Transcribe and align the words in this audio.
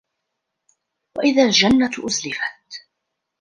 وَإِذَا 1.17 1.45
الجَنَّةُ 1.45 1.91
أُزلِفَت 2.05 2.87